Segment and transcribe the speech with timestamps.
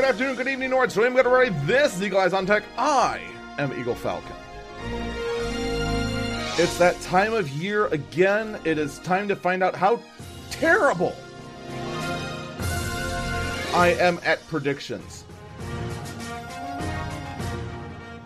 [0.00, 0.90] good afternoon, good evening, Nord.
[0.90, 1.54] So I'm going to ready.
[1.66, 2.62] This is Eagle Eyes on Tech.
[2.78, 3.20] I
[3.58, 4.34] am Eagle Falcon.
[6.56, 8.58] It's that time of year again.
[8.64, 10.00] It is time to find out how
[10.50, 11.14] terrible
[13.74, 15.24] I am at predictions.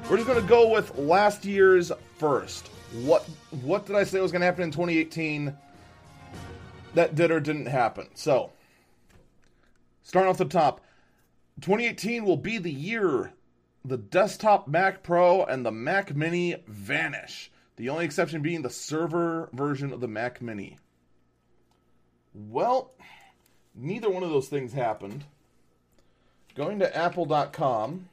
[0.09, 2.69] We're just going to go with last year's first.
[3.03, 3.23] What
[3.63, 5.53] what did I say was going to happen in 2018
[6.95, 8.07] that did or didn't happen?
[8.15, 8.53] So,
[10.05, 10.81] starting off the top,
[11.61, 13.33] 2018 will be the year
[13.85, 17.51] the desktop Mac Pro and the Mac Mini vanish.
[17.77, 20.79] The only exception being the server version of the Mac Mini.
[22.33, 22.93] Well,
[23.75, 25.25] neither one of those things happened.
[26.55, 28.09] Going to apple.com,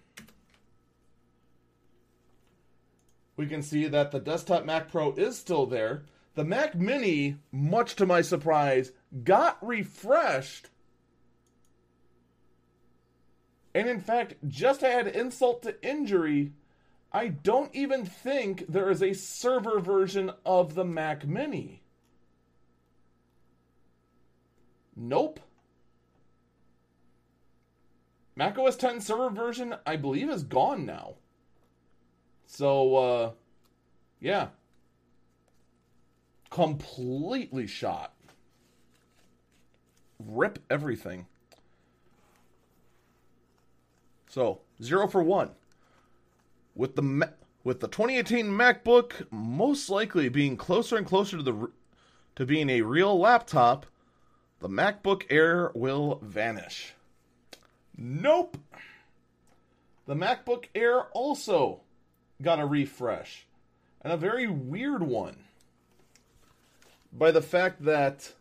[3.38, 6.04] we can see that the desktop Mac Pro is still there.
[6.34, 8.92] The Mac Mini, much to my surprise,
[9.24, 10.70] got refreshed.
[13.74, 16.54] And in fact, just to add insult to injury,
[17.12, 21.82] I don't even think there is a server version of the Mac Mini.
[24.96, 25.40] Nope.
[28.36, 31.16] Mac OS 10 server version, I believe, is gone now.
[32.46, 33.32] So, uh,
[34.20, 34.48] yeah.
[36.50, 38.14] Completely shot.
[40.20, 41.28] Rip everything.
[44.32, 45.50] So, zero for one.
[46.74, 47.34] With the
[47.66, 51.70] with the 2018 MacBook most likely being closer and closer to the
[52.38, 53.86] to being a real laptop,
[54.62, 56.94] the MacBook Air will vanish.
[57.98, 58.56] Nope.
[60.08, 61.82] The MacBook Air also
[62.42, 63.48] got a refresh,
[64.02, 65.44] and a very weird one.
[67.12, 68.32] By the fact that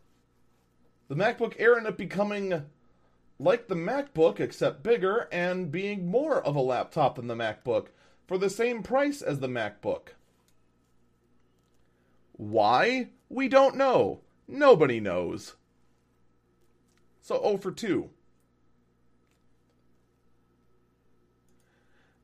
[1.08, 2.66] the MacBook Air ended up becoming
[3.40, 7.86] like the MacBook, except bigger, and being more of a laptop than the MacBook
[8.26, 10.08] for the same price as the MacBook.
[12.32, 13.08] Why?
[13.30, 14.20] We don't know.
[14.46, 15.54] Nobody knows.
[17.22, 18.10] So 0 for 2.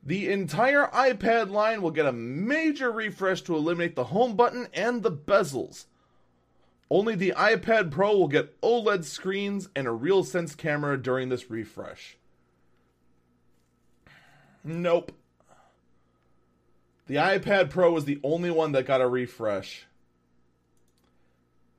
[0.03, 5.01] The entire iPad line will get a major refresh to eliminate the home button and
[5.01, 5.85] the bezels.
[6.89, 12.17] Only the iPad Pro will get OLED screens and a RealSense camera during this refresh.
[14.63, 15.11] Nope.
[17.07, 19.85] The iPad Pro was the only one that got a refresh.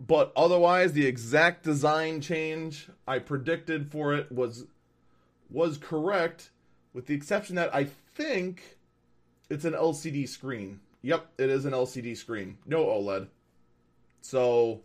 [0.00, 4.66] But otherwise, the exact design change I predicted for it was
[5.50, 6.50] was correct,
[6.92, 8.76] with the exception that I think
[9.48, 10.80] it's an LCD screen.
[11.02, 12.58] Yep, it is an LCD screen.
[12.66, 13.28] No OLED.
[14.20, 14.82] So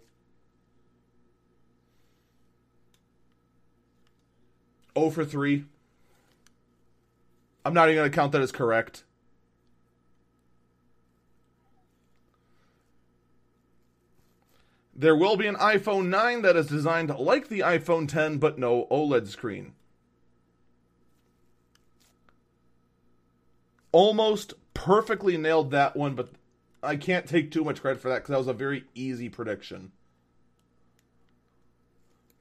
[4.98, 5.66] 0 for 3.
[7.66, 9.04] I'm not even going to count that as correct.
[14.96, 18.88] There will be an iPhone 9 that is designed like the iPhone 10, but no
[18.92, 19.74] OLED screen.
[23.92, 26.30] Almost perfectly nailed that one, but
[26.82, 29.92] I can't take too much credit for that because that was a very easy prediction.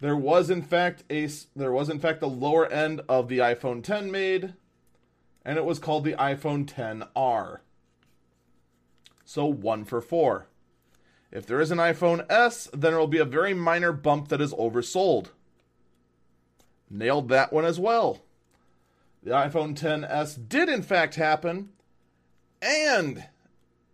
[0.02, 3.84] There was in fact a there was in fact the lower end of the iPhone
[3.84, 4.54] 10 made,
[5.44, 7.60] and it was called the iPhone 10R.
[9.24, 10.48] So one for four.
[11.30, 14.40] If there is an iPhone S, then it will be a very minor bump that
[14.40, 15.28] is oversold.
[16.90, 18.22] Nailed that one as well.
[19.22, 21.68] The iPhone 10s did in fact happen,
[22.60, 23.28] and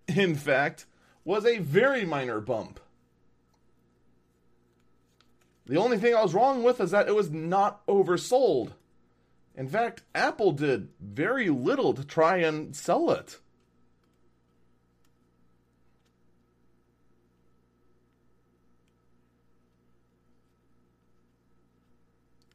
[0.07, 0.87] in fact
[1.27, 2.81] was a very minor bump.
[5.69, 8.73] The only thing I was wrong with is that it was not oversold.
[9.55, 13.39] In fact, Apple did very little to try and sell it.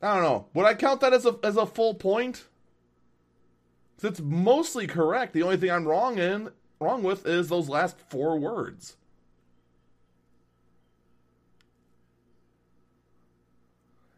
[0.01, 0.47] I don't know.
[0.53, 2.45] Would I count that as a as a full point?
[4.01, 5.31] It's mostly correct.
[5.31, 6.49] The only thing I'm wrong in
[6.79, 8.97] wrong with is those last four words.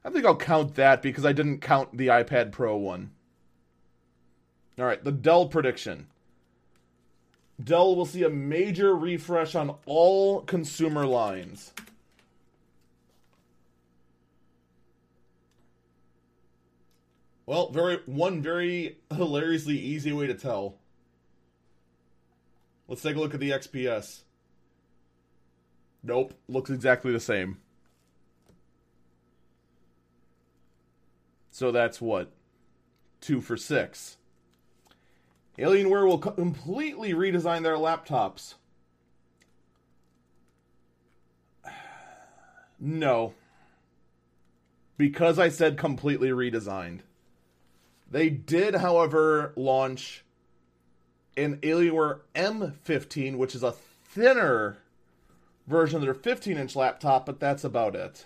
[0.05, 3.09] I think I'll count that because I didn't count the iPad Pro one.
[4.77, 6.05] All right, the Dell prediction.
[7.61, 11.73] Dell will see a major refresh on all consumer lines.
[17.47, 20.77] Well, very one very hilariously easy way to tell.
[22.87, 24.21] Let's take a look at the XPS.
[26.03, 27.57] Nope, looks exactly the same.
[31.55, 32.33] So that's what
[33.21, 34.17] two for six.
[35.57, 38.55] Alienware will completely redesign their laptops.
[42.77, 43.33] No.
[44.97, 46.99] Because I said completely redesigned.
[48.11, 50.25] They did, however, launch
[51.37, 54.79] an Alienware M15, which is a thinner
[55.67, 58.25] version of their 15 inch laptop, but that's about it.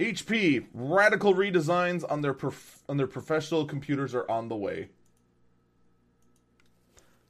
[0.00, 4.88] HP radical redesigns on their prof- on their professional computers are on the way.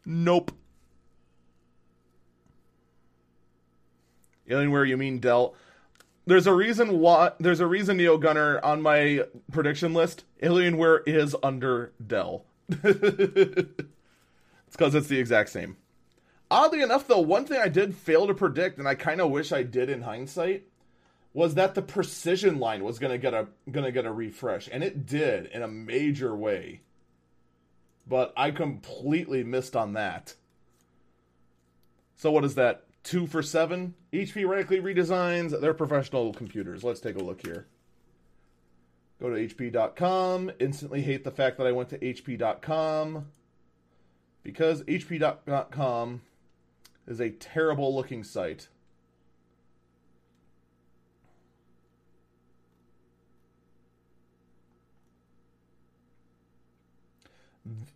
[0.07, 0.53] Nope.
[4.49, 5.55] Alienware, you mean Dell?
[6.27, 7.33] There's a reason why.
[7.41, 10.25] There's a reason Neo Gunner on my prediction list.
[10.41, 12.45] Alienware is under Dell.
[12.69, 12.85] it's
[14.71, 15.77] because it's the exact same.
[16.53, 19.51] Oddly enough, though, one thing I did fail to predict, and I kind of wish
[19.51, 20.65] I did in hindsight,
[21.33, 25.07] was that the precision line was gonna get a gonna get a refresh, and it
[25.07, 26.81] did in a major way.
[28.07, 30.35] But I completely missed on that.
[32.17, 32.85] So what is that?
[33.03, 33.95] Two for seven?
[34.13, 36.85] HP radically redesigns their professional computers.
[36.85, 37.67] Let's take a look here.
[39.21, 40.51] Go to HP.com.
[40.59, 43.27] Instantly hate the fact that I went to HP.com
[44.43, 46.23] because HP.com
[47.07, 48.69] is a terrible looking site.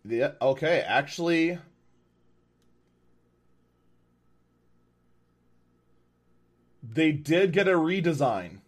[0.03, 1.57] Yeah, okay, actually
[6.93, 8.59] they did get a redesign.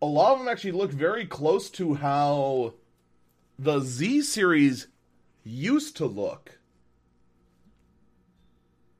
[0.00, 2.74] A lot of them actually look very close to how
[3.58, 4.88] the Z series
[5.44, 6.58] used to look.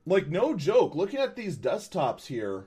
[0.06, 2.66] Like, no joke, looking at these desktops here,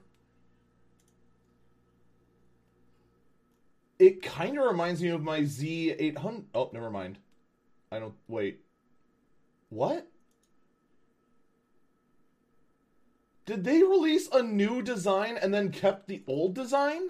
[4.00, 6.44] it kind of reminds me of my Z800.
[6.54, 7.18] Oh, never mind.
[7.92, 8.16] I don't.
[8.28, 8.62] Wait.
[9.70, 10.08] What?
[13.46, 17.10] Did they release a new design and then kept the old design?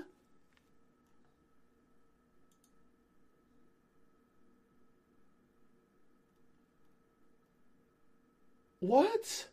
[8.82, 9.48] What?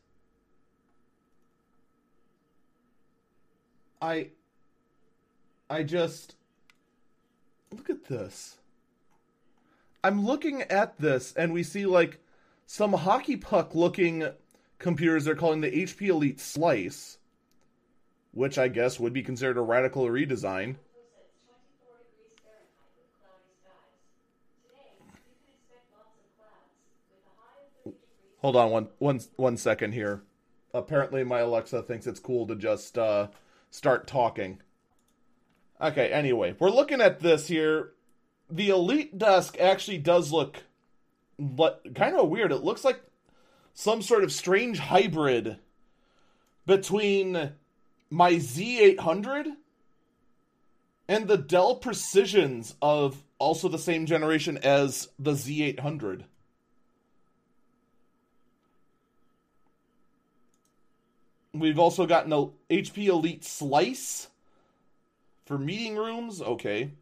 [4.02, 4.30] I
[5.70, 6.34] I just
[7.72, 8.58] look at this.
[10.04, 12.18] I'm looking at this and we see like
[12.66, 14.28] some hockey puck looking
[14.78, 17.18] computers they're calling the HP Elite Slice,
[18.32, 20.76] which I guess would be considered a radical redesign.
[28.38, 30.22] Hold on one one one second here.
[30.74, 33.28] Apparently my Alexa thinks it's cool to just uh,
[33.70, 34.60] start talking.
[35.82, 37.90] Okay, anyway, we're looking at this here.
[38.48, 40.62] The Elite desk actually does look
[41.40, 42.52] but kind of weird.
[42.52, 43.00] It looks like
[43.74, 45.56] some sort of strange hybrid
[46.66, 47.52] between
[48.10, 49.56] my Z800
[51.08, 56.22] and the Dell Precisions of also the same generation as the Z800.
[61.54, 64.28] We've also gotten a HP Elite Slice
[65.44, 66.40] for meeting rooms.
[66.40, 66.92] Okay.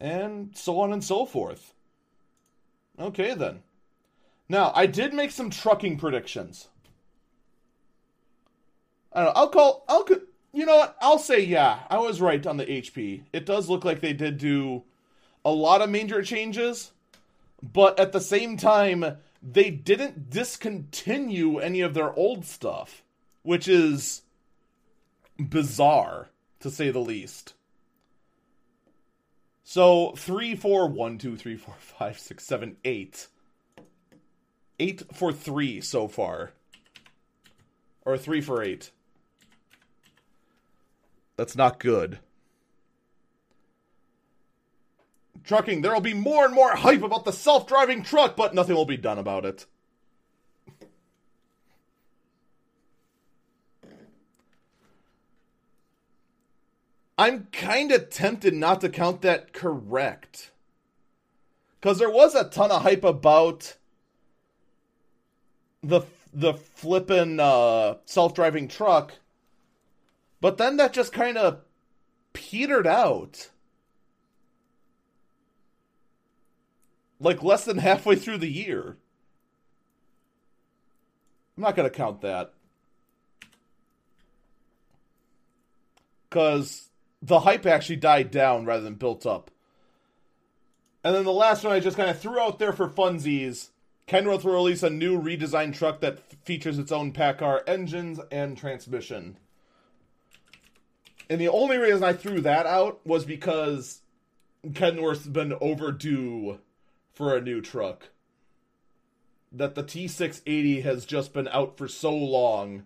[0.00, 1.74] And so on and so forth.
[2.98, 3.62] Okay, then.
[4.48, 6.68] Now, I did make some trucking predictions.
[9.12, 9.40] I don't know.
[9.40, 9.84] I'll call.
[9.88, 10.06] I'll.
[10.52, 10.96] You know what?
[11.00, 11.80] I'll say yeah.
[11.88, 13.22] I was right on the HP.
[13.32, 14.82] It does look like they did do
[15.44, 16.92] a lot of major changes,
[17.62, 23.02] but at the same time, they didn't discontinue any of their old stuff,
[23.42, 24.21] which is
[25.38, 26.28] bizarre
[26.60, 27.54] to say the least.
[29.64, 33.28] So three, four, one, two, three, four, five, six, seven, eight.
[34.78, 36.52] Eight for three so far.
[38.04, 38.90] Or three for eight.
[41.36, 42.18] That's not good.
[45.44, 48.76] Trucking, there will be more and more hype about the self driving truck, but nothing
[48.76, 49.66] will be done about it.
[57.22, 60.50] I'm kind of tempted not to count that correct.
[61.80, 63.76] Because there was a ton of hype about
[65.84, 66.00] the
[66.34, 69.12] the flippin' uh, self-driving truck,
[70.40, 71.60] but then that just kind of
[72.32, 73.50] petered out.
[77.20, 78.96] Like less than halfway through the year.
[81.56, 82.52] I'm not going to count that.
[86.28, 86.88] Because
[87.22, 89.50] the hype actually died down rather than built up.
[91.04, 93.70] And then the last one I just kind of threw out there for funsies.
[94.06, 98.56] Kenworth will release a new redesigned truck that f- features its own PACCAR engines and
[98.56, 99.38] transmission.
[101.30, 104.02] And the only reason I threw that out was because
[104.72, 106.58] Kenworth's been overdue
[107.14, 108.10] for a new truck.
[109.50, 112.84] That the T680 has just been out for so long.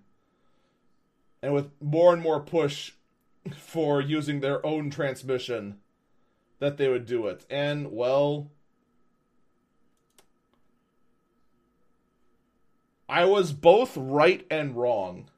[1.43, 2.93] And with more and more push
[3.51, 5.79] for using their own transmission,
[6.59, 7.45] that they would do it.
[7.51, 8.51] And, well.
[13.09, 15.31] I was both right and wrong.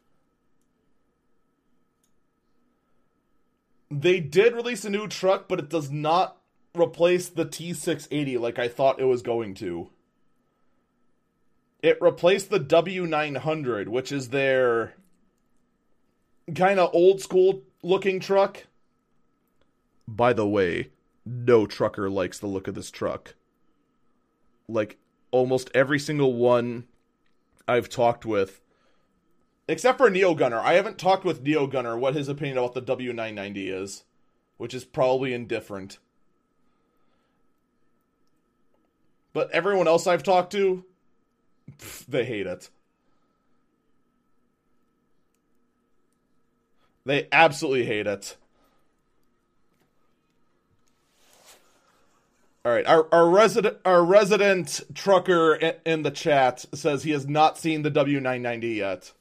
[3.90, 6.38] They did release a new truck, but it does not
[6.76, 9.90] replace the T680 like I thought it was going to.
[11.82, 14.94] It replaced the W900, which is their
[16.54, 18.66] kind of old school looking truck.
[20.06, 20.90] By the way,
[21.24, 23.34] no trucker likes the look of this truck.
[24.68, 24.98] Like
[25.30, 26.84] almost every single one
[27.66, 28.60] I've talked with,
[29.66, 30.58] except for Neo Gunner.
[30.58, 34.04] I haven't talked with Neo Gunner what his opinion about the W990 is,
[34.56, 35.98] which is probably indifferent.
[39.34, 40.84] But everyone else I've talked to,
[41.78, 42.70] pff, they hate it.
[47.08, 48.36] They absolutely hate it.
[52.66, 57.26] All right, our, our resident our resident trucker in, in the chat says he has
[57.26, 59.12] not seen the W990 yet.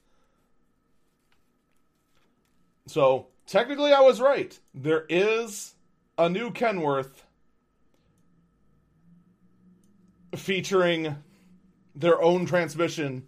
[2.87, 4.59] So technically, I was right.
[4.73, 5.73] There is
[6.17, 7.23] a new Kenworth
[10.35, 11.15] featuring
[11.95, 13.27] their own transmission.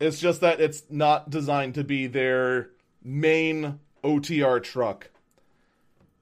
[0.00, 2.70] It's just that it's not designed to be their
[3.02, 5.10] main OTR truck.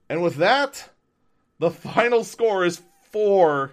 [0.08, 0.90] And with that,
[1.58, 3.72] the final score is 4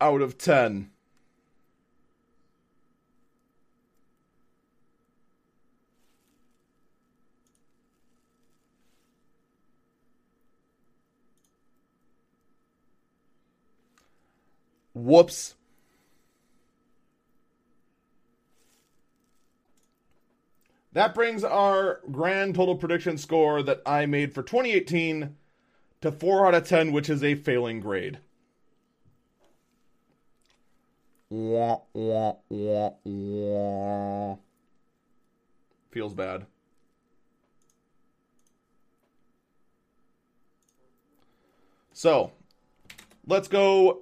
[0.00, 0.90] out of 10.
[14.94, 15.54] Whoops.
[20.92, 25.36] That brings our grand total prediction score that I made for 2018
[26.00, 28.18] to 4 out of 10, which is a failing grade.
[31.28, 34.36] Wah, wah, wah, wah.
[35.90, 36.46] Feels bad.
[41.92, 42.32] So,
[43.26, 44.00] let's go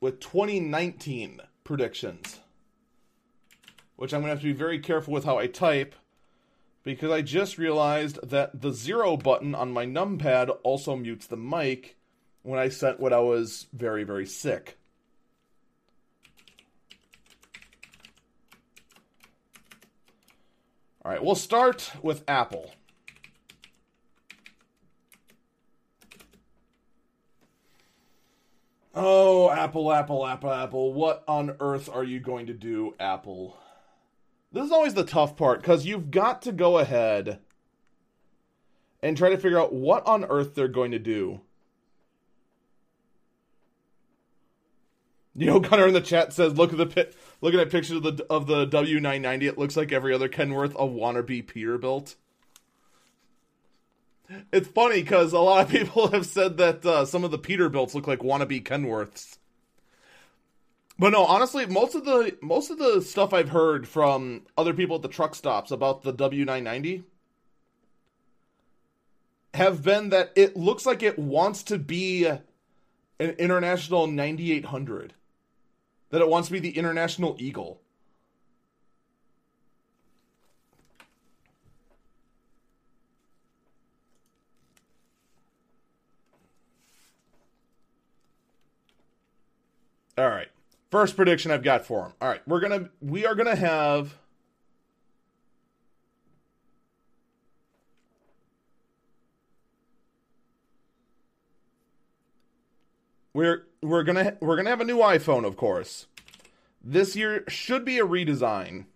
[0.00, 2.40] with 2019 predictions.
[3.96, 5.94] Which I'm going to have to be very careful with how I type
[6.86, 11.96] because I just realized that the zero button on my numpad also mutes the mic
[12.42, 14.78] when I sent when I was very, very sick.
[21.04, 22.72] All right, we'll start with Apple.
[28.94, 30.92] Oh, Apple, Apple, Apple, Apple.
[30.92, 33.58] What on earth are you going to do, Apple?
[34.56, 37.40] This is always the tough part because you've got to go ahead
[39.02, 41.42] and try to figure out what on earth they're going to do.
[45.34, 47.14] You know, Gunner in the chat says, "Look at the pit.
[47.42, 50.88] Looking at pictures of the of the W990, it looks like every other Kenworth a
[50.88, 52.14] wannabe Peterbilt."
[54.54, 57.94] It's funny because a lot of people have said that uh, some of the Peterbilts
[57.94, 59.36] look like wannabe Kenworths.
[60.98, 64.96] But no, honestly, most of the most of the stuff I've heard from other people
[64.96, 67.02] at the truck stops about the W990
[69.52, 72.40] have been that it looks like it wants to be an
[73.18, 75.14] international 9800.
[76.10, 77.80] That it wants to be the international eagle.
[90.16, 90.48] All right.
[90.90, 92.12] First prediction I've got for him.
[92.20, 94.16] All right, we're gonna we are gonna have
[103.34, 106.06] we're we're gonna we're gonna have a new iPhone, of course.
[106.82, 108.86] This year should be a redesign,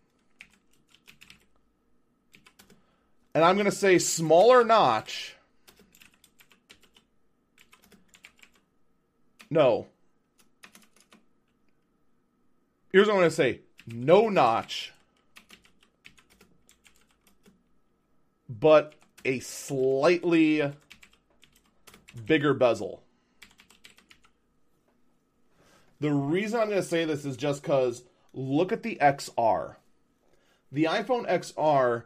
[3.34, 5.34] and I'm gonna say smaller notch.
[9.50, 9.88] No,
[12.92, 14.92] here's what I'm to say no notch,
[18.48, 18.94] but
[19.24, 20.72] a slightly
[22.26, 23.02] bigger bezel.
[26.00, 29.76] The reason I'm going to say this is just because look at the XR.
[30.72, 32.04] The iPhone XR,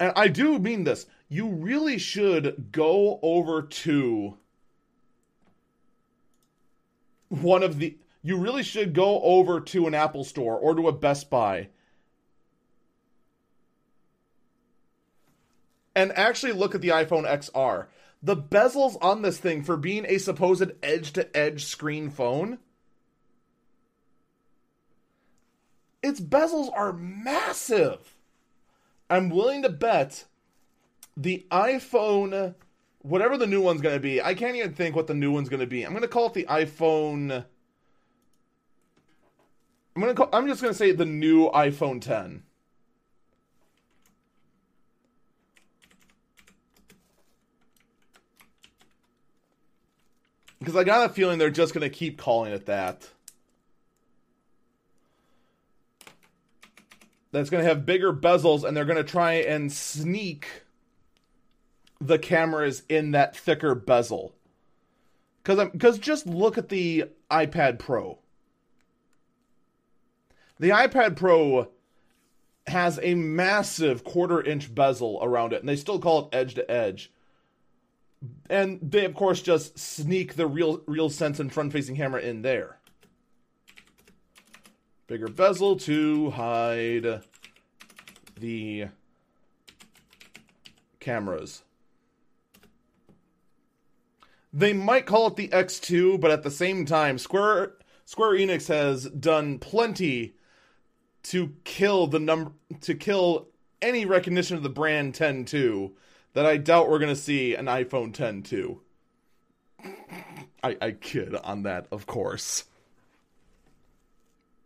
[0.00, 4.38] and I do mean this, you really should go over to
[7.28, 7.96] one of the.
[8.24, 11.68] You really should go over to an Apple store or to a Best Buy
[15.94, 17.86] and actually look at the iPhone XR.
[18.20, 22.58] The bezels on this thing for being a supposed edge to edge screen phone
[26.04, 28.14] its bezels are massive.
[29.08, 30.26] I'm willing to bet
[31.16, 32.54] the iPhone,
[32.98, 35.48] whatever the new one's going to be, I can't even think what the new one's
[35.48, 35.82] going to be.
[35.82, 37.46] I'm going to call it the iPhone.
[39.94, 42.42] I'm to call, I'm just to say the new iPhone 10.
[50.58, 53.08] Because I got a feeling they're just to keep calling it that.
[57.34, 60.46] that's to have bigger bezels and they're to try and sneak
[62.00, 64.34] the cameras in that thicker bezel.
[65.42, 68.18] Cuz I'm cuz just look at the iPad Pro.
[70.58, 71.68] The iPad Pro
[72.66, 76.70] has a massive quarter inch bezel around it and they still call it edge to
[76.70, 77.12] edge.
[78.48, 82.78] And they of course just sneak the real RealSense and front facing camera in there.
[85.06, 87.22] Bigger bezel to hide
[88.40, 88.86] the
[91.00, 91.62] cameras.
[94.52, 97.74] They might call it the X2, but at the same time, Square
[98.06, 100.36] Square Enix has done plenty
[101.24, 103.48] to kill the number to kill
[103.82, 105.96] any recognition of the brand 10, two,
[106.32, 108.80] that I doubt we're going to see an iPhone 10 2.
[110.62, 112.64] I, I kid on that, of course.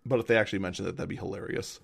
[0.07, 1.81] But if they actually mention that, that'd be hilarious.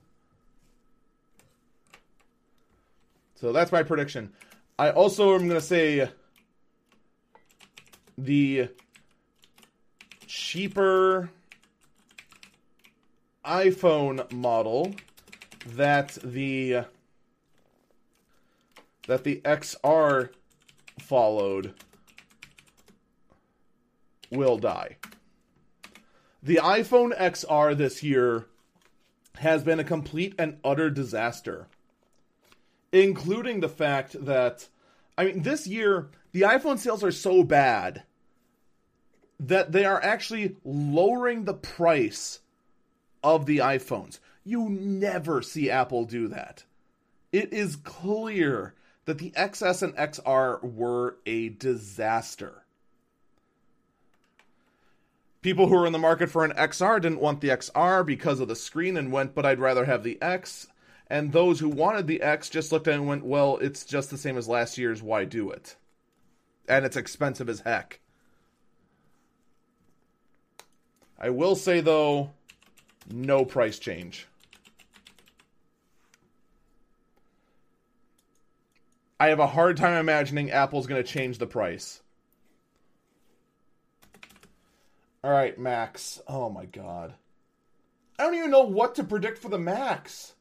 [3.34, 4.32] So that's my prediction.
[4.78, 6.08] I also am going to say
[8.16, 8.68] the
[10.26, 11.30] cheaper
[13.44, 14.94] iPhone model
[15.66, 16.84] that the
[19.06, 20.30] that the XR
[20.98, 21.74] followed
[24.30, 24.96] will die.
[26.42, 28.46] The iPhone XR this year
[29.36, 31.68] has been a complete and utter disaster.
[32.92, 34.68] Including the fact that,
[35.18, 38.04] I mean, this year, the iPhone sales are so bad
[39.40, 42.40] that they are actually lowering the price
[43.24, 44.20] of the iPhones.
[44.44, 46.62] You never see Apple do that.
[47.32, 48.74] It is clear
[49.06, 52.64] that the XS and XR were a disaster
[55.44, 58.48] people who were in the market for an XR didn't want the XR because of
[58.48, 60.68] the screen and went, but I'd rather have the X.
[61.10, 64.08] And those who wanted the X just looked at it and went, well, it's just
[64.08, 65.02] the same as last year's.
[65.02, 65.76] Why do it?
[66.66, 68.00] And it's expensive as heck.
[71.20, 72.30] I will say, though,
[73.10, 74.26] no price change.
[79.18, 82.02] I have a hard time imagining Apple's going to change the price.
[85.22, 86.20] All right, Macs.
[86.28, 87.14] Oh my god.
[88.18, 90.34] I don't even know what to predict for the Macs.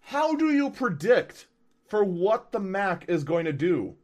[0.00, 1.46] How do you predict
[1.88, 3.94] for what the Mac is going to do?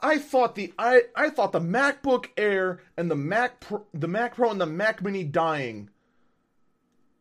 [0.00, 4.36] I thought the I, I thought the MacBook Air and the Mac Pro, the Mac
[4.36, 5.90] Pro and the Mac Mini dying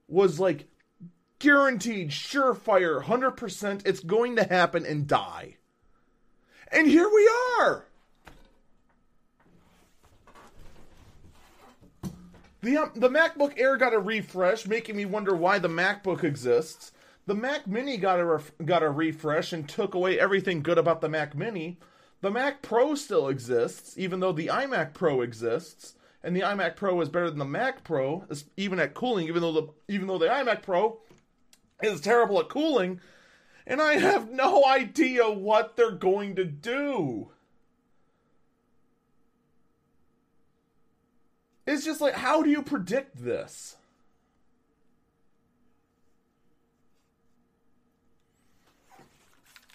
[0.08, 0.68] was like
[1.40, 5.58] guaranteed, surefire, 100% it's going to happen and die.
[6.72, 7.86] And here we are.
[12.62, 16.92] The, um, the MacBook Air got a refresh, making me wonder why the MacBook exists.
[17.26, 21.02] The Mac Mini got a ref- got a refresh and took away everything good about
[21.02, 21.78] the Mac Mini.
[22.22, 27.00] The Mac Pro still exists, even though the iMac Pro exists, and the iMac Pro
[27.02, 28.26] is better than the Mac Pro,
[28.56, 29.28] even at cooling.
[29.28, 31.00] Even though the even though the iMac Pro
[31.82, 33.00] is terrible at cooling,
[33.68, 37.30] and I have no idea what they're going to do.
[41.68, 43.76] It's just like, how do you predict this?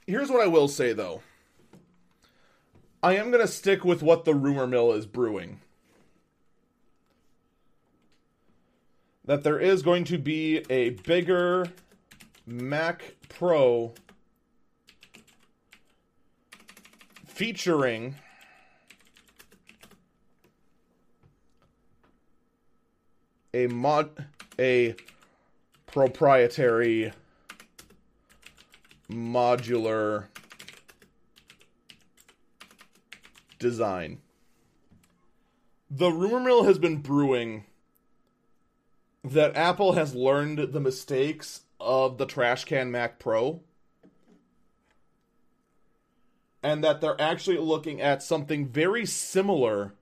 [0.07, 1.21] Here's what I will say, though.
[3.03, 5.61] I am going to stick with what the rumor mill is brewing.
[9.25, 11.67] that there is going to be a bigger
[12.47, 13.95] Mac Pro
[17.27, 18.17] featuring
[23.55, 24.27] a mod
[24.59, 24.95] a
[25.87, 27.13] proprietary
[29.11, 30.27] modular
[33.63, 34.19] design.
[35.91, 37.65] The rumor mill has been brewing
[39.25, 43.61] that Apple has learned the mistakes of the trash can Mac Pro
[46.63, 49.95] and that they're actually looking at something very similar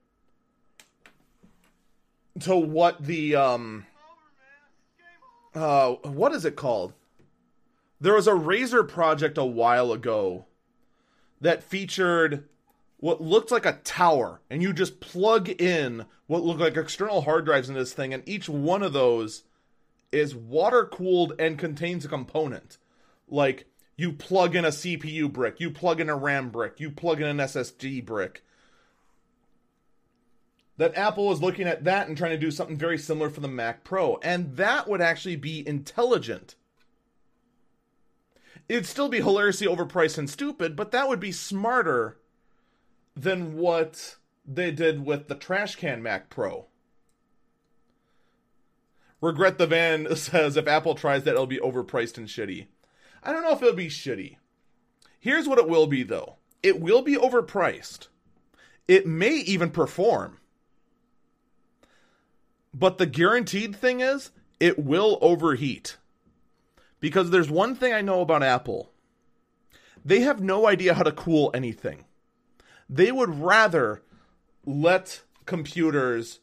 [2.39, 3.85] to what the um
[5.53, 6.93] uh what is it called?
[7.99, 10.45] There was a Razer project a while ago
[11.39, 12.47] that featured
[13.01, 17.43] what looked like a tower and you just plug in what looked like external hard
[17.43, 19.43] drives in this thing and each one of those
[20.11, 22.77] is water cooled and contains a component.
[23.27, 23.65] Like
[23.97, 27.27] you plug in a CPU brick, you plug in a RAM brick, you plug in
[27.27, 28.43] an SSD brick
[30.77, 33.47] that Apple is looking at that and trying to do something very similar for the
[33.47, 34.17] Mac Pro.
[34.23, 36.55] And that would actually be intelligent.
[38.69, 42.17] It'd still be hilariously overpriced and stupid, but that would be smarter
[43.15, 46.67] than what they did with the trash can Mac Pro.
[49.21, 52.67] Regret the Van says if Apple tries that, it'll be overpriced and shitty.
[53.23, 54.37] I don't know if it'll be shitty.
[55.19, 58.07] Here's what it will be, though it will be overpriced.
[58.87, 60.37] It may even perform.
[62.73, 65.97] But the guaranteed thing is, it will overheat.
[66.99, 68.91] Because there's one thing I know about Apple
[70.03, 72.05] they have no idea how to cool anything.
[72.91, 74.01] They would rather
[74.65, 76.41] let computers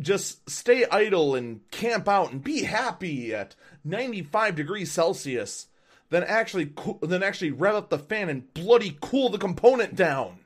[0.00, 5.68] just stay idle and camp out and be happy at 95 degrees Celsius
[6.10, 10.40] than actually co- than actually rev up the fan and bloody cool the component down.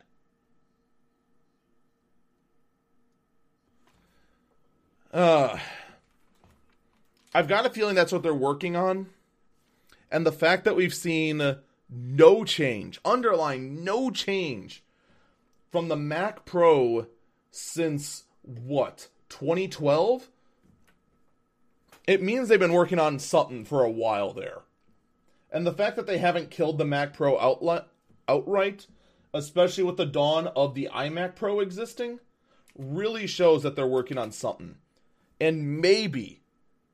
[5.10, 5.58] Uh,
[7.34, 9.06] I've got a feeling that's what they're working on.
[10.10, 11.58] And the fact that we've seen
[11.90, 14.82] no change, underline no change
[15.70, 17.06] from the Mac Pro
[17.50, 20.28] since what, 2012?
[22.06, 24.62] It means they've been working on something for a while there.
[25.50, 27.86] And the fact that they haven't killed the Mac Pro outlet,
[28.26, 28.86] outright,
[29.32, 32.20] especially with the dawn of the iMac Pro existing,
[32.76, 34.76] really shows that they're working on something.
[35.40, 36.42] And maybe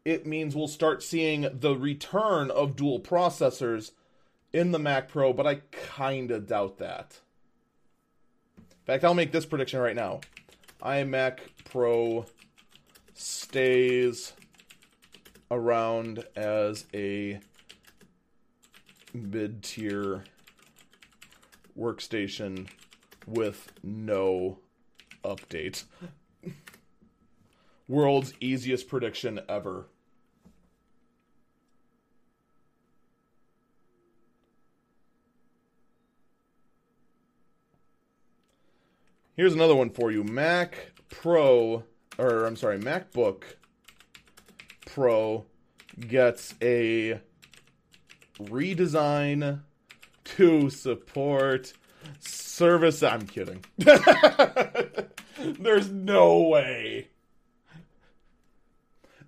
[0.05, 3.93] it means we'll start seeing the return of dual processors
[4.55, 7.19] in the Mac Pro, but I kind of doubt that.
[8.57, 10.21] In fact, I'll make this prediction right now
[10.81, 12.25] iMac Pro
[13.15, 14.33] stays
[15.51, 17.41] around as a
[19.13, 20.25] mid tier
[21.77, 22.69] workstation
[23.27, 24.59] with no
[25.25, 25.85] update
[27.89, 29.87] world's easiest prediction ever.
[39.37, 40.25] Here's another one for you.
[40.25, 41.85] Mac Pro,
[42.19, 43.43] or I'm sorry, MacBook
[44.87, 45.45] Pro
[45.99, 47.21] gets a
[48.39, 49.61] redesign
[50.25, 51.73] to support
[52.21, 53.03] service.
[53.03, 53.65] I'm kidding.
[55.39, 57.09] There's no way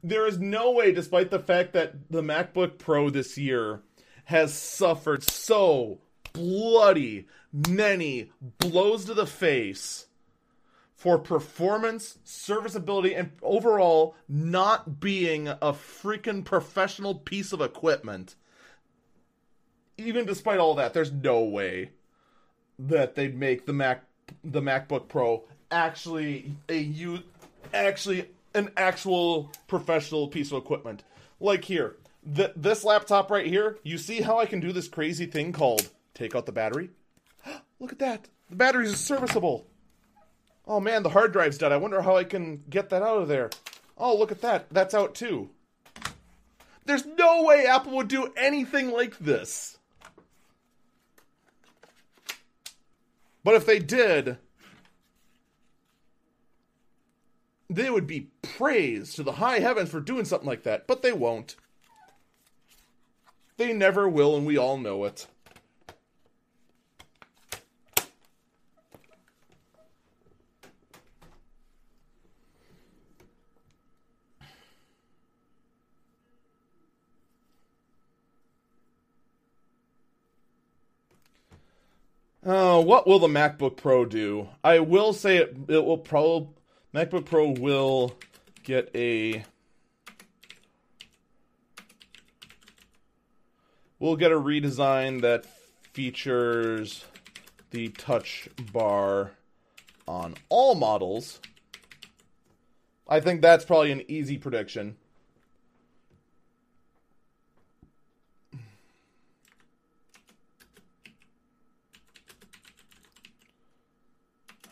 [0.07, 3.83] there is no way, despite the fact that the MacBook Pro this year
[4.25, 5.99] has suffered so
[6.33, 7.27] bloody
[7.69, 10.07] many blows to the face
[10.95, 18.35] for performance, serviceability, and overall not being a freaking professional piece of equipment.
[19.99, 21.91] Even despite all that, there's no way
[22.79, 24.05] that they'd make the Mac
[24.43, 27.21] the MacBook Pro actually a you
[27.73, 31.05] actually an actual professional piece of equipment.
[31.41, 31.97] Like here,
[32.35, 35.89] th- this laptop right here, you see how I can do this crazy thing called
[36.15, 36.91] take out the battery?
[37.81, 38.29] Look at that.
[38.51, 39.67] The batteries are serviceable.
[40.67, 41.73] Oh man, the hard drive's dead.
[41.73, 43.51] I wonder how I can get that out of there.
[43.97, 44.67] Oh, look at that.
[44.71, 45.51] That's out too.
[46.85, 49.79] There's no way Apple would do anything like this.
[53.43, 54.39] But if they did,
[57.71, 61.13] they would be praised to the high heavens for doing something like that, but they
[61.13, 61.57] won't.
[63.57, 65.27] They never will, and we all know it.
[82.47, 84.49] Uh, what will the MacBook Pro do?
[84.63, 85.57] I will say it.
[85.67, 86.49] It will probably
[86.95, 88.17] MacBook Pro will
[88.63, 89.45] get a.
[93.99, 95.45] We'll get a redesign that
[95.93, 97.05] features
[97.73, 99.33] the touch bar
[100.07, 101.41] on all models.
[103.09, 104.97] I think that's probably an easy prediction.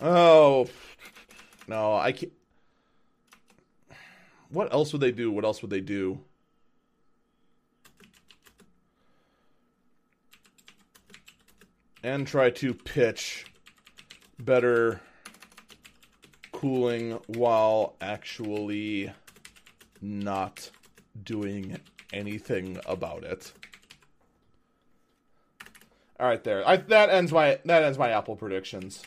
[0.07, 0.69] Oh,
[1.67, 2.31] no, I can't.
[4.51, 5.31] What else would they do?
[5.33, 6.21] What else would they do?
[12.03, 13.47] And try to pitch
[14.39, 15.01] better
[16.53, 19.11] cooling while actually
[20.03, 20.71] not
[21.23, 21.79] doing
[22.13, 23.55] anything about it.
[26.21, 26.69] All right, there.
[26.69, 29.03] I, that ends my that ends my Apple predictions.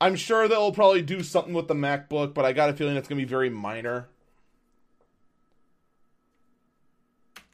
[0.00, 3.08] I'm sure they'll probably do something with the MacBook, but I got a feeling it's
[3.08, 4.08] gonna be very minor.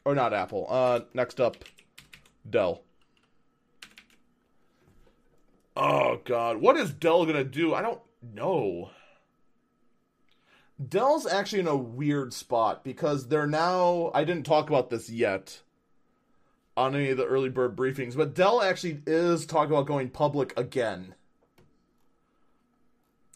[0.05, 0.65] Or not Apple.
[0.69, 1.57] Uh, next up,
[2.49, 2.83] Dell.
[5.75, 7.73] Oh God, what is Dell gonna do?
[7.73, 8.91] I don't know.
[10.85, 14.11] Dell's actually in a weird spot because they're now.
[14.13, 15.61] I didn't talk about this yet
[16.77, 20.57] on any of the early bird briefings, but Dell actually is talking about going public
[20.57, 21.15] again.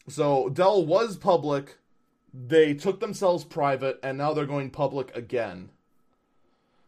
[0.08, 1.78] So Dell was public,
[2.34, 5.70] they took themselves private, and now they're going public again.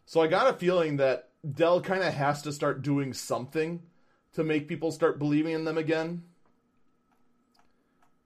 [0.06, 3.82] So I got a feeling that Dell kind of has to start doing something
[4.34, 6.24] to make people start believing in them again.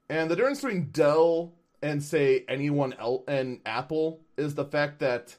[0.08, 5.36] And the difference between Dell and say anyone else and Apple is the fact that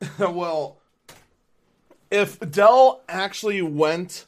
[0.18, 0.80] well
[2.10, 4.26] if Dell actually went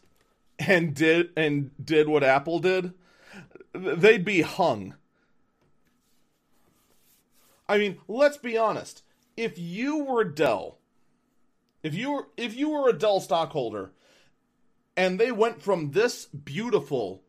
[0.59, 2.93] and did and did what Apple did,
[3.73, 4.95] they'd be hung.
[7.69, 9.03] I mean, let's be honest.
[9.37, 10.79] If you were Dell,
[11.83, 13.93] if you were if you were a Dell stockholder
[14.97, 17.23] and they went from this beautiful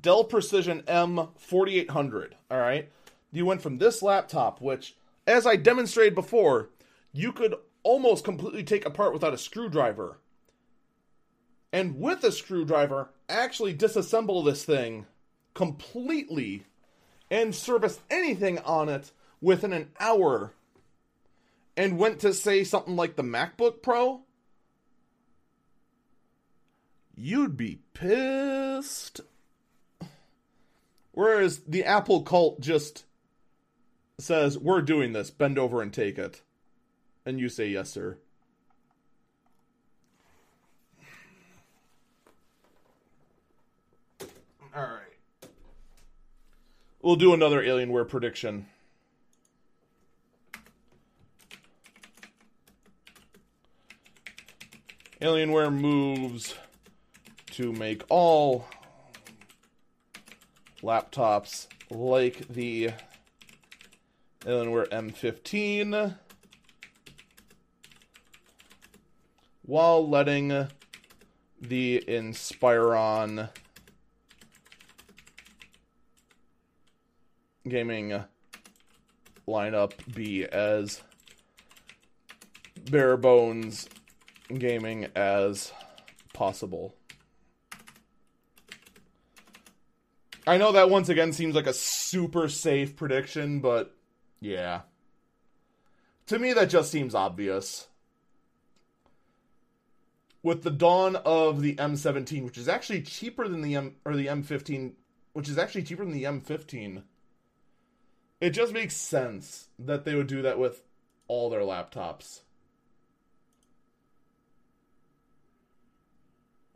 [0.00, 2.90] Dell Precision M4800, all right?
[3.32, 4.96] You went from this laptop which
[5.26, 6.70] as I demonstrated before,
[7.12, 10.18] you could almost completely take apart without a screwdriver
[11.72, 15.06] and with a screwdriver actually disassemble this thing
[15.54, 16.64] completely
[17.30, 20.52] and service anything on it within an hour
[21.76, 24.22] and went to say something like the MacBook Pro,
[27.14, 29.20] you'd be pissed.
[31.12, 33.04] Whereas the Apple cult just
[34.18, 36.42] says, We're doing this, bend over and take it.
[37.24, 38.18] And you say, Yes, sir.
[44.76, 45.50] All right.
[47.00, 48.66] We'll do another Alienware prediction.
[55.22, 56.54] Alienware moves
[57.52, 58.66] to make all
[60.82, 62.90] laptops like the
[64.40, 66.18] Alienware M15
[69.62, 70.68] while letting
[71.62, 73.48] the Inspiron
[77.68, 78.24] gaming
[79.46, 81.02] lineup be as
[82.90, 83.88] bare bones
[84.52, 85.72] gaming as
[86.32, 86.94] possible.
[90.46, 93.96] I know that once again seems like a super safe prediction, but
[94.40, 94.82] yeah.
[96.26, 97.88] To me, that just seems obvious.
[100.42, 104.26] With the dawn of the M17, which is actually cheaper than the M or the
[104.26, 104.92] M15,
[105.32, 107.02] which is actually cheaper than the M15
[108.40, 110.82] it just makes sense that they would do that with
[111.28, 112.40] all their laptops.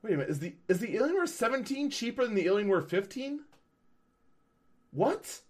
[0.02, 3.40] Wait a minute, is the is the Alienware 17 cheaper than the Alienware 15?
[4.92, 5.40] What?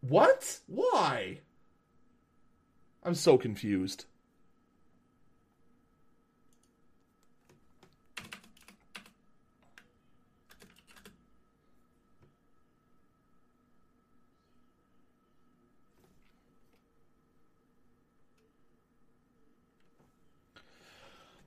[0.00, 0.60] What?
[0.66, 1.40] Why?
[3.02, 4.06] I'm so confused.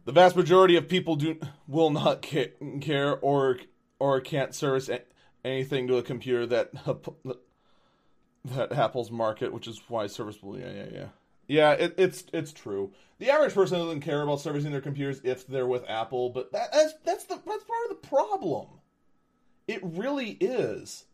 [0.06, 3.60] The vast majority of people do will not care or
[4.00, 4.89] or can't service
[5.46, 6.72] anything to a computer that
[8.46, 10.60] that Apple's market, which is why serviceable.
[10.60, 11.08] Yeah, yeah, yeah,
[11.48, 12.92] Yeah, it, it's it's true.
[13.20, 16.74] The average person doesn't care about servicing their computers if they're with Apple, but that,
[16.74, 18.68] that's that's the that's part of the problem.
[19.68, 21.06] It really is.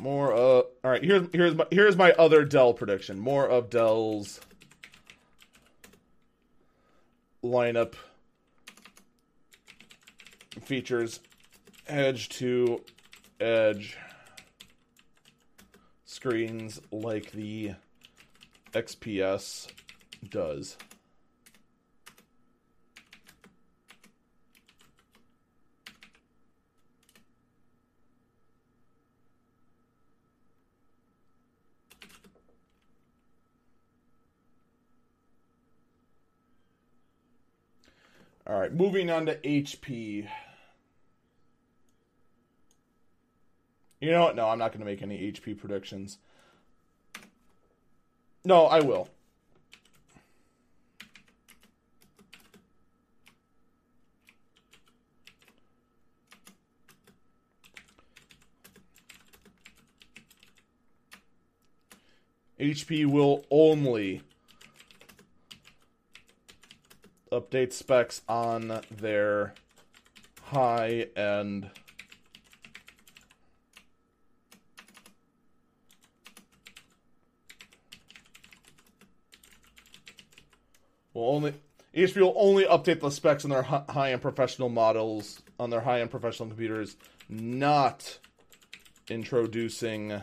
[0.00, 3.18] More uh all right, here's here's my here's my other Dell prediction.
[3.18, 4.40] More of Dell's
[7.44, 7.94] lineup
[10.60, 11.20] features
[11.88, 12.82] edge to
[13.40, 13.96] edge
[16.04, 17.72] screens like the
[18.72, 19.68] XPS
[20.28, 20.76] does.
[38.52, 40.28] All right, moving on to HP.
[43.98, 44.36] You know what?
[44.36, 46.18] No, I'm not going to make any HP predictions.
[48.44, 49.08] No, I will.
[62.60, 64.20] HP will only
[67.32, 69.54] update specs on their
[70.42, 71.70] high end
[81.14, 81.54] will only
[81.94, 86.00] HP will only update the specs on their high end professional models on their high
[86.00, 86.96] end professional computers,
[87.28, 88.18] not
[89.08, 90.22] introducing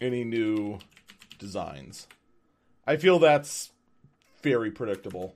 [0.00, 0.78] any new
[1.38, 2.06] designs.
[2.86, 3.70] I feel that's
[4.42, 5.34] very predictable.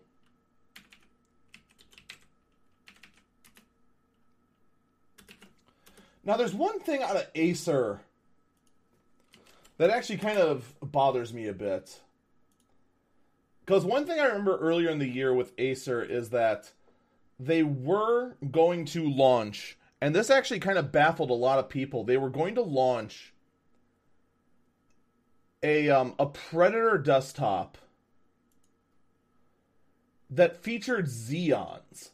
[6.24, 8.00] Now, there's one thing out of Acer
[9.78, 12.00] that actually kind of bothers me a bit.
[13.64, 16.72] Because one thing I remember earlier in the year with Acer is that
[17.40, 22.04] they were going to launch, and this actually kind of baffled a lot of people.
[22.04, 23.32] They were going to launch
[25.62, 27.78] a um, a Predator desktop
[30.34, 32.10] that featured Xeons.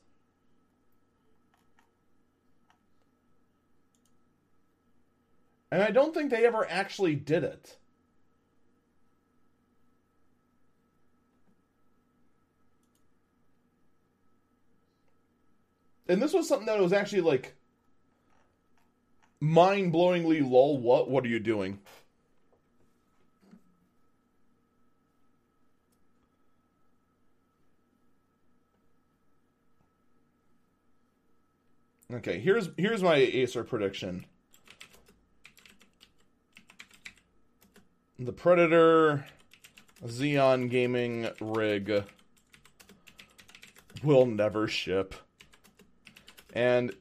[5.70, 7.76] And I don't think they ever actually did it.
[16.08, 17.54] And this was something that was actually like
[19.40, 21.80] mind blowingly lol, what what are you doing?
[32.10, 34.24] Okay, here's here's my Acer prediction.
[38.18, 39.26] The Predator
[40.02, 42.04] Xeon gaming rig
[44.02, 45.14] will never ship.
[46.54, 46.94] And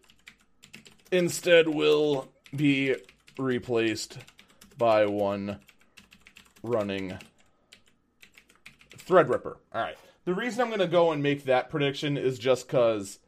[1.09, 2.95] instead will be
[3.37, 4.17] replaced
[4.77, 5.59] by one
[6.63, 7.17] running
[8.97, 9.55] Threadripper.
[9.73, 9.97] All right.
[10.25, 13.19] The reason I'm going to go and make that prediction is just because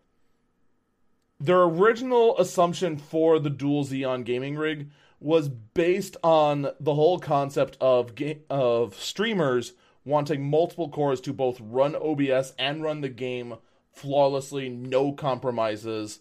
[1.39, 7.77] their original assumption for the dual Xeon gaming rig was based on the whole concept
[7.81, 8.13] of
[8.49, 9.73] of streamers
[10.05, 13.55] wanting multiple cores to both run OBS and run the game
[13.91, 16.19] flawlessly, no compromises.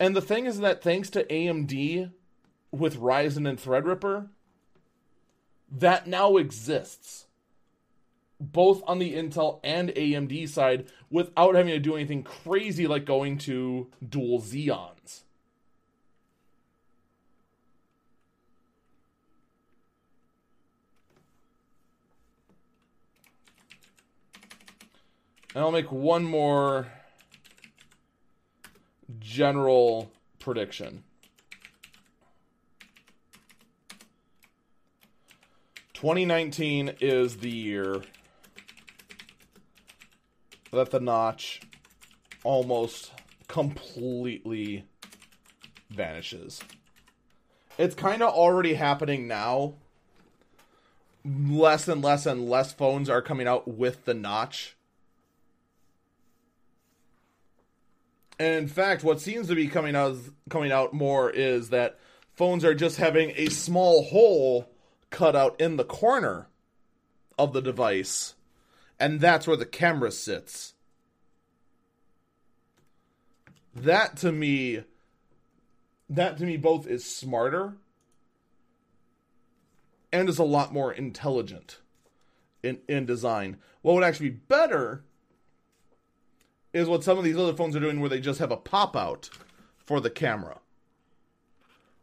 [0.00, 2.10] And the thing is that thanks to AMD
[2.72, 4.28] with Ryzen and Threadripper,
[5.70, 7.25] that now exists
[8.38, 13.38] both on the Intel and AMD side without having to do anything crazy like going
[13.38, 15.22] to dual Xeons.
[25.54, 26.88] And I'll make one more
[29.18, 31.02] general prediction.
[35.94, 38.02] 2019 is the year
[40.76, 41.60] that the notch
[42.44, 43.10] almost
[43.48, 44.84] completely
[45.90, 46.62] vanishes.
[47.78, 49.74] It's kind of already happening now.
[51.24, 54.76] Less and less and less phones are coming out with the notch.
[58.38, 60.16] And in fact, what seems to be coming out
[60.50, 61.98] coming out more is that
[62.34, 64.70] phones are just having a small hole
[65.10, 66.46] cut out in the corner
[67.38, 68.35] of the device
[68.98, 70.74] and that's where the camera sits.
[73.74, 74.84] That to me
[76.08, 77.76] that to me both is smarter
[80.12, 81.78] and is a lot more intelligent
[82.62, 83.58] in, in design.
[83.82, 85.04] What would actually be better
[86.72, 88.96] is what some of these other phones are doing where they just have a pop
[88.96, 89.30] out
[89.76, 90.60] for the camera.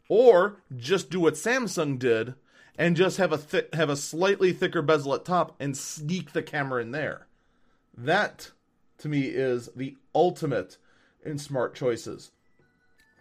[0.09, 2.35] Or just do what Samsung did
[2.77, 6.43] and just have a thi- have a slightly thicker bezel at top and sneak the
[6.43, 7.27] camera in there.
[7.95, 8.51] That
[8.99, 10.77] to me is the ultimate
[11.25, 12.31] in smart choices.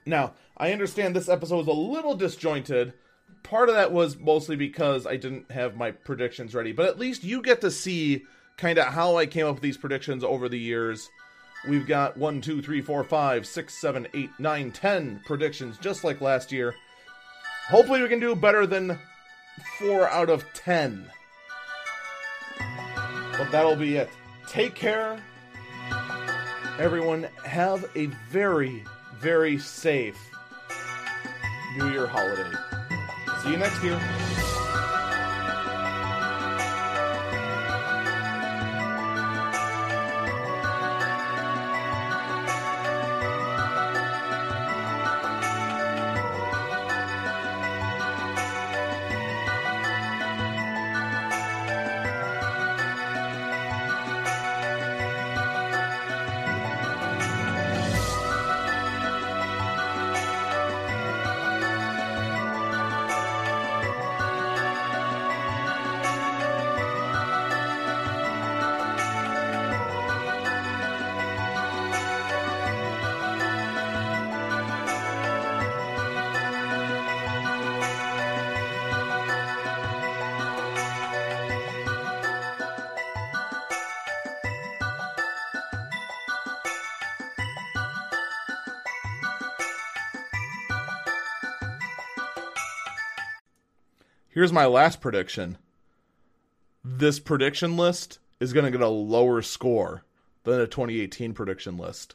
[0.05, 2.95] Now, I understand this episode was a little disjointed.
[3.43, 7.25] Part of that was mostly because I didn't have my predictions ready, but at least
[7.25, 8.25] you get to see
[8.57, 11.09] kind of how I came up with these predictions over the years.
[11.69, 16.21] We've got one, two, three, four, five, six, seven, eight, nine, ten predictions, just like
[16.21, 16.75] last year.
[17.69, 18.99] Hopefully, we can do better than
[19.79, 21.11] four out of ten.
[23.39, 24.11] But that'll be it.
[24.47, 25.19] Take care.
[26.79, 28.85] Everyone, have a very,
[29.19, 30.19] very safe
[31.77, 32.51] New Year holiday.
[33.43, 34.42] See you next year.
[94.33, 95.59] Here's my last prediction.
[96.83, 100.05] This prediction list is going to get a lower score
[100.45, 102.15] than a 2018 prediction list.